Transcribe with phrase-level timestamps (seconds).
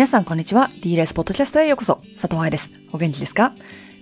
[0.00, 0.70] 皆さんこんにちは。
[0.80, 1.96] DLS ポッドキャストへようこそ。
[2.18, 2.70] 佐藤愛です。
[2.90, 3.52] お元気ですか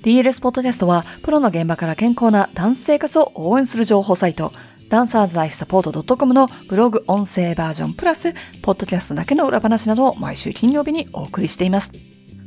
[0.05, 4.53] ?DLS ポッドキャストは、プロの現場から健康なダンス生活を応援する情報サイト、
[4.91, 8.33] ダンサーズライフサポート .com のブログ音声バージョンプラス、
[8.63, 11.91] ポッドキャストだけの裏話などを毎週金曜日にお送りしています。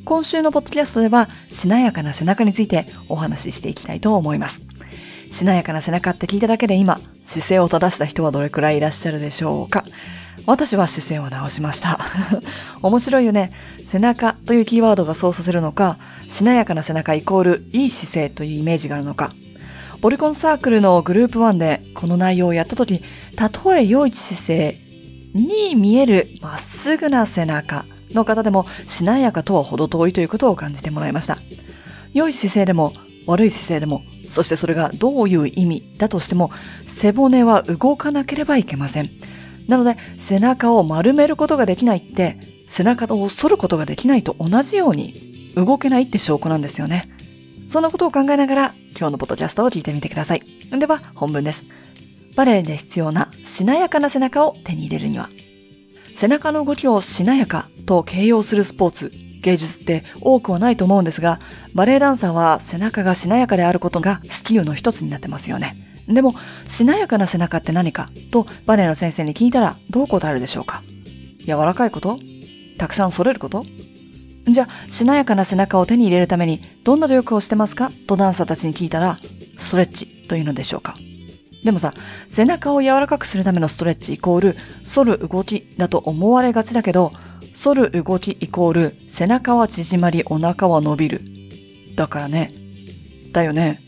[0.05, 4.61] 今週のポッドキャストでは、しなやかな背中についてお話ししていきたいと思います。
[5.29, 9.83] しなやかな背中って聞いただけで今、姿勢を正した人はどれくらいいらっしゃるでしょうか？
[10.45, 11.99] 私は姿勢を直しました。
[12.81, 13.51] 面白いよね。
[13.85, 19.31] 背中というキーワードがそうさせるのか、しなやかな背中イコールいい姿勢というイメージがあるのか。
[20.01, 23.01] ボリコンサークルのグループ1でこの内容をやった時、
[23.35, 24.77] たとえ良い姿勢
[25.33, 31.37] に見えるまっすぐな背中の方でもしなやかとは程遠いということを感じてもらいました。
[32.13, 32.93] 良い姿勢でも
[33.27, 34.01] 悪い姿勢でも、
[34.31, 36.51] そしてそれがどういう意味だとしても、
[36.87, 39.09] 背骨は動かなければいけません。
[39.67, 42.37] なので、背中を丸めることができないって、
[42.69, 45.13] 背中を反ることができないと同じように
[45.55, 47.07] 動けないって証拠なんですよね。
[47.67, 50.41] そんなことを考えながら今日のポッドキャストを聞いてみてください。
[50.71, 51.65] では本文です。
[52.35, 55.29] バレエで必要なしなやかな背中を手に入れるには、
[56.15, 61.39] 背中の動きをしなやかと形容するスポーツ、芸術って多くはないと思うんですが、
[61.73, 65.90] バレエダンサーは背中がしなやかであることがスキルの一つになってますよね。
[66.07, 66.35] でも、
[66.67, 68.09] しなやかな背中って何か？
[68.31, 70.83] とバレエの先生に聞いたらどう答えるでしょうか？
[71.45, 72.19] 柔らかいこと？
[72.77, 73.65] たくさん反れること？
[74.47, 77.91] じゃあ、しなやかな背中を手に入れるためにどんな努力をしてますか？
[78.07, 79.19] とダンサーたちに聞いたら、
[79.59, 80.95] ストレッチというのでしょうか？
[81.63, 81.93] でもさ、
[82.27, 87.11] 背中を柔らかくするためのストレッチイコール、反る動きだと思われがちだけど、
[87.63, 91.21] 反る動きイコール、背中は縮まり、お腹は伸びる。
[91.95, 92.51] だからね。
[93.31, 93.79] だよね。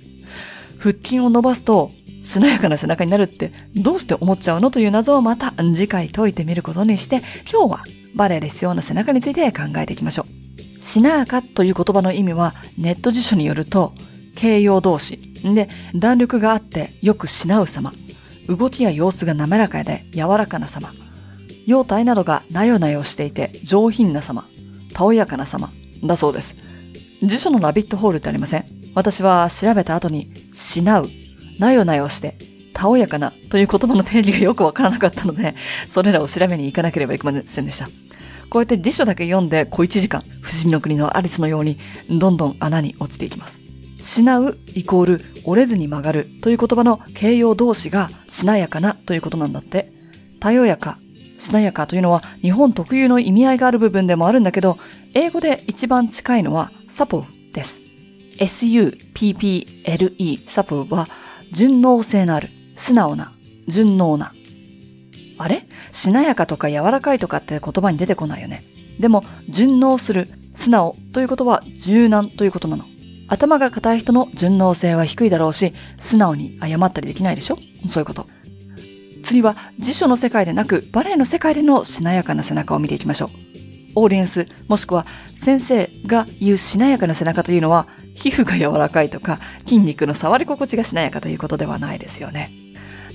[0.77, 1.89] 腹筋を伸ばすと、
[2.23, 7.21] しなやかな背中になるってどうして思っちゃうのという謎をまた次回解いてみることにして、
[7.52, 7.83] 今日は
[8.15, 10.81] バレエで必要な背中について考えていきましょう。
[10.81, 13.93] しなやかという言葉の意味はネット辞書によると、
[14.36, 17.93] 形容動詞で弾力があってよくしなう様。
[18.48, 20.93] 動きや様子が滑らかで柔らかな様。
[21.65, 24.45] 容体などがなよなよしていて上品な様。
[24.93, 25.71] たおやかな様。
[26.03, 26.55] だそうです。
[27.21, 28.65] 辞書のラビットホールってありません？
[28.95, 31.09] 私は調べた後に、しなう
[31.59, 32.37] なよなよして、
[32.73, 35.55] たおやかなという言葉の定義がよくわからなかったので、
[35.89, 37.87] それらを調べに行かなければいけませんでした。
[38.49, 41.77] こうやって辞書だけ読んで小一時間、不思議の国のアリスのように、
[42.09, 43.59] どんどん穴に落ちていきます。
[44.03, 49.92] しなうイコール折れずに曲がるという言葉の形容動詞がしなやかなということなんだって。
[50.39, 50.97] たよやか、
[51.39, 54.77] しなやかというのは日本特有の意味合いがある部分でもあるんだけど、
[55.13, 57.80] 英語で一番近いのはサポーです。
[58.39, 61.08] S-U-P-P-L-E サポーは
[61.53, 63.31] 順応性のある、素直な、
[63.67, 64.33] 順応な。
[65.37, 65.65] あれ？
[65.91, 68.64] しなやかとか柔らかいとかって言葉に出てこないよね。
[68.99, 72.86] でも、順応する、素直ということは柔軟ということなの。
[73.27, 77.58] 頭が硬い人の順応性は低いだろうし、素直に謝ったりできないでしょ？
[77.87, 78.27] そういうこと。
[79.23, 83.30] 次は辞書の世界でなくバレエの世界でのしなやかな背中を見ていきましょう。
[83.95, 92.51] オーディエンス、もしくは先生が言うしなやかな背中というのは皮膚が柔らかいとか、筋肉の触り心地がしなやかということではないですよね。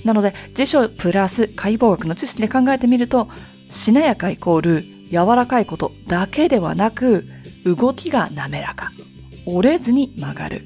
[0.03, 3.29] なので、辞書プラス解剖学の知識で考えてみると、
[3.69, 7.25] しなやかイコール柔らかいことだけではなく、
[7.65, 8.91] 動きが滑らか、
[9.45, 10.63] 折れずに曲がる、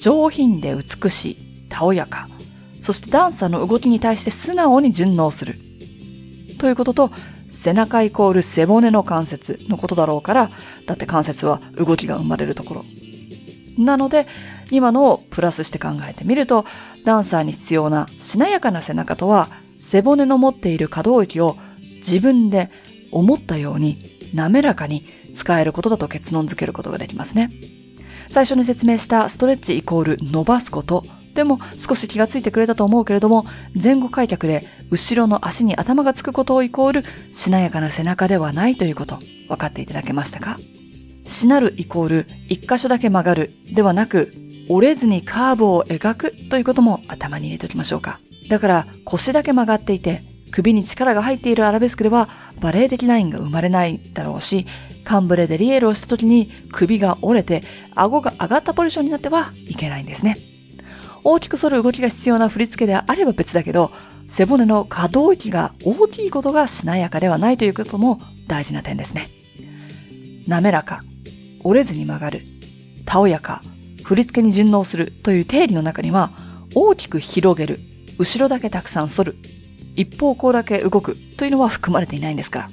[0.00, 1.36] 上品で美しい、
[1.68, 2.28] たおやか、
[2.82, 5.58] そしてダンサーの動きに対して素直に順応する。
[6.58, 7.10] ということと、
[7.50, 10.50] 背中イコール背骨の関節のことだろうから、
[10.86, 12.84] だって関節は動きが生まれるところ。
[13.84, 14.26] なので、
[14.70, 16.64] 今のをプラスして考えてみると、
[17.04, 19.48] ダンサーに必要なしなやかな背中とは、
[19.80, 21.56] 背骨の持っている可動域を
[21.96, 22.70] 自分で
[23.10, 27.50] 思ったように滑らかに使えることだと結論づけることができますね。
[28.28, 31.04] 最初に説明したストレッチイコール伸ばすこと
[31.34, 33.46] でも少し気がついてくれたと思うけれども、
[33.80, 39.18] 前後開脚で後ろの足に頭がつくことをイコールしなやかな背中ではないということ、
[39.48, 40.58] 分かっていただけましたか？
[41.30, 44.32] しなるイコール一箇所だけ曲がるではなく、
[44.68, 48.20] 折れずにカーブを描くということも頭に入れておきましょうか。
[48.48, 52.28] だから腰だけ曲がっていて、首に力が入っているアラベスクでは
[52.60, 54.66] バレエ的ラインが生まれないだろうし、
[55.04, 57.62] カンブレでリエールをした時に首が折れて
[57.94, 60.36] 顎が上がったポジションになってはいけないんですね。
[61.22, 63.92] 大きく反る動きが必要な振り付けであれば別だけど、
[64.26, 69.28] 背骨の可動域が大きいことがしなやかではないということも大事な点ですね。
[70.46, 71.02] 滑らか、
[71.64, 72.42] 折れずに曲がる、
[73.04, 73.62] たおやか、
[74.04, 76.30] 振り付けに順応するという定理の中には、
[76.74, 77.80] 大きく広げる、
[78.18, 79.36] 後ろだけたくさん反る、
[79.96, 82.70] 一方向だけ動くというのは含まれていないんですから。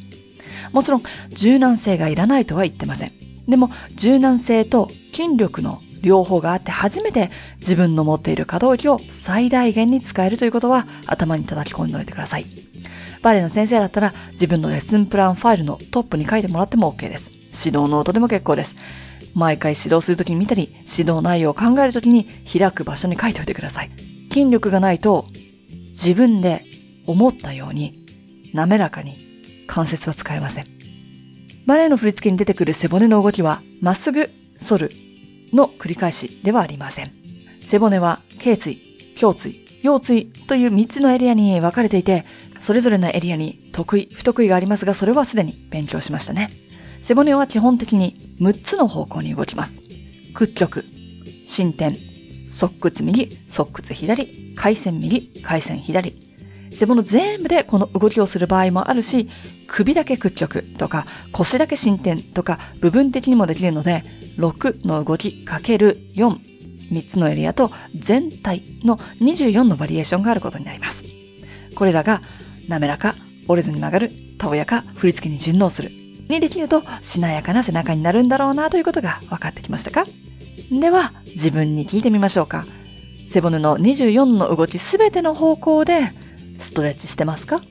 [0.72, 3.12] もちろん、柔軟性がいらないとは言ってません。
[3.48, 12.46] でも、柔軟性と筋力の両方があって初めて自分の持っている可動域を最大限に使えるということは頭に叩き込んでおいてください。
[13.22, 17.37] バレエの先生だったら自分のレッスンプランファイルのトップに書いてもらっても OK です。
[17.66, 18.76] 指導ノートでも結構です。
[19.34, 23.92] 毎回指導するときに見たり、指導内容を考えるときに開く場所に書いておいてください。
[24.32, 25.28] 筋力がないと
[25.90, 26.64] 自分で
[27.06, 28.06] 思ったように
[28.54, 29.18] 滑らかに
[29.68, 30.66] 関節は使えません。
[31.66, 34.30] バレエの振り付けに出てくる背骨の動きはまっすぐ
[34.60, 34.92] 反る
[35.54, 37.12] の繰り返しではありません。
[37.62, 38.80] 背骨は頸椎、
[39.22, 42.26] 胸椎、腰椎という3つのエリアに分かれていて、
[42.60, 46.50] それぞれのエリアに得意、不得意がありますが、それはすでに勉強しましたね。
[47.08, 49.80] 背骨は基本的に6つの方向に動きます。
[50.34, 50.84] 屈曲、
[51.48, 51.96] 伸展、
[52.50, 56.18] 側屈右、側屈左、回線右、回線左。
[56.70, 59.30] 背骨全部でこの動きをする場合もあるし、
[59.68, 64.04] 首だけ屈曲とか腰だけ伸展とか部分的にもできるので、
[64.38, 66.38] 6の動きかける4、
[66.92, 71.06] 3つのエリアと全体の24のバリエーションがあることになります。
[71.74, 72.22] これらが
[72.68, 73.16] 滑らか、
[73.48, 75.90] 折れずに曲がる、たおやか、振り付けに順応する、
[76.30, 80.06] にできるとしなやかな背中になるんだろうなということが分かってきましたか？
[80.72, 82.66] では、自分に聞いてみましょうか。
[83.30, 86.12] 背骨の24の動きすべての方向で
[86.60, 87.62] ストレッチしてますか？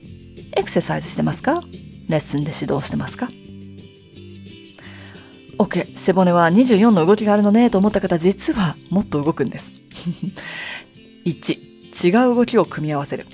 [0.56, 1.62] エクササイズしてますか？
[2.08, 3.28] レッスンで指導してますか
[5.58, 5.96] ?OK。
[5.98, 9.72] 背骨は24の動きがあるのねと思った方、実はもっと動くんです。
[11.26, 13.26] 1、違う動きを組み合わせる。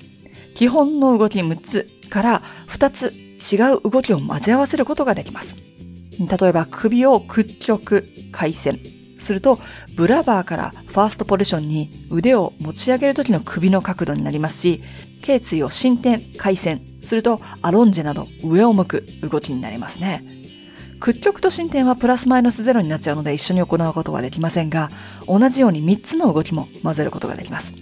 [0.54, 3.12] 基本の動き6つから2つ
[3.50, 5.56] 違う動きを混ぜ合わせることができます。
[6.18, 8.78] 例えば首を屈曲、回旋
[9.18, 9.58] すると、
[9.96, 14.82] ブラバーからファーストポジションに腕を持ち上げる時の首の角度になりますし、
[15.22, 20.24] 頸椎を進展、回旋するとアロンジェなど上を向く動きになりますね。
[21.00, 24.90] 屈曲と進展はプラスマイナスゼロになっちゃうので一緒に行うことはできませんが、
[25.26, 27.72] 同じように3つの動きも混ぜることができます。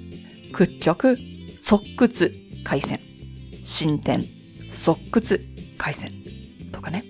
[0.53, 1.19] 屈曲、
[1.59, 2.35] 側屈、
[2.65, 2.99] 回旋、
[3.65, 4.25] 進展、
[4.73, 5.50] 側屈、
[5.81, 6.11] 回旋
[6.71, 7.05] とかね。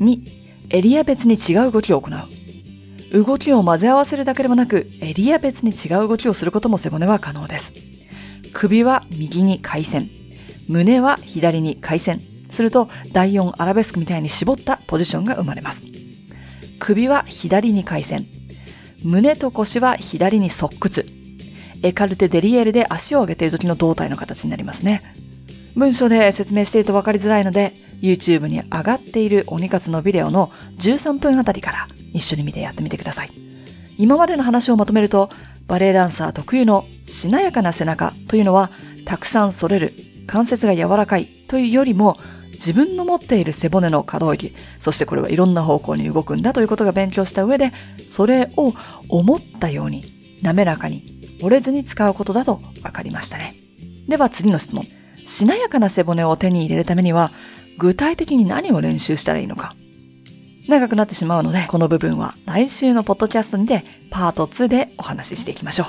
[0.00, 0.20] 2、
[0.70, 3.24] エリア別に違う動きを行う。
[3.24, 7.74] 動きを混ぜ合わせるだけでもなく、エリア別に違う動きをすることも背骨は可能です。
[8.54, 10.08] 首は右に回旋。
[10.68, 12.20] 胸は左に回旋。
[12.50, 15.82] すると、第4アラベスクみたいに絞ったポジションが生まれます。
[16.78, 18.24] 首は左に回旋。
[19.04, 21.06] 胸と腰は左に側屈。
[21.82, 25.02] エカルテデリエールで足を上げている時の胴体の形になりますね。
[25.76, 33.30] 文章で説明していると分かりづらいので、YouTube に上がっている鬼活のビデオの13分あたりから一緒に見てやってみてください。
[33.98, 35.28] 今までの話をまとめると、
[35.66, 38.70] バレエダンサー特有のしなやかな背中というのは、
[39.04, 39.92] たくさん反れる、
[40.26, 42.16] 関節が柔らかいというよりも、
[42.52, 47.72] 自分の持っている背骨の可動域、そしてこれはいろんな方向に動くんだということが勉強した上で、
[48.08, 48.72] それを
[49.10, 50.04] 思ったように、
[50.40, 53.56] 滑らかに、折れずに使うことだと分かりましたね。
[54.08, 54.86] では次の質問。
[55.26, 57.32] しなやかな背骨を手に入れるためには、
[57.78, 59.74] 具体的に何を練習したらいいのか。
[60.68, 65.86] 長くなってしまうので、この部分は来週のポッドキャストにてパート2でお話ししていきましょう。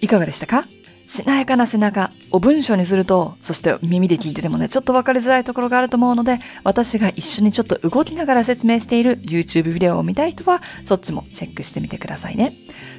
[0.00, 0.66] いかがでしたか？
[1.06, 12.54] しなやかな背中を文章にすると、そして耳で聞いててもね、ちょっとわかりづらいところがあると思うので、私が一緒にちょっと動きながら説明している YouTube ビデオを見たい人は、そっちもチェックしてみてくださいね。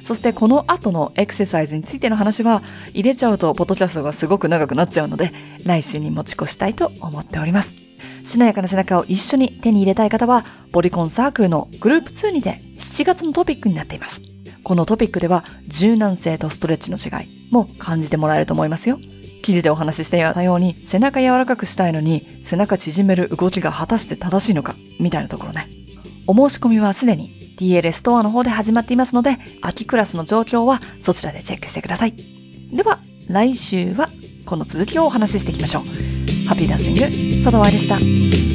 [0.06, 5.32] そしてこの後のエクササイズについての話は、入れちゃうとポッドキャストがすごく長くなっちゃうので、
[5.64, 7.74] 来週に持ち越したいと思っております。
[8.22, 14.22] しなやかな背中を一緒に手に入れたい方は、ボリコンサークルのグループ2にて7月のトピックになっています。
[14.62, 19.00] このトピックでは柔軟性とストレッチの違いも感じてもらえると思いますよ。
[19.42, 25.68] 記事でお話ししていたように背中柔らかくしたいのに背中縮める動きが果たして正しいのかみたいなところね。
[26.28, 32.14] お申し込みはすでに DLS ストアの方で始まっていますので秋クラスの状況はそちらでチェックしてください。
[32.72, 32.98] では
[33.28, 34.08] 来週は
[34.44, 35.82] この続きをお話ししていきましょう。
[36.46, 37.00] ハッピーダンシング、
[37.44, 38.45] 佐藤愛でした。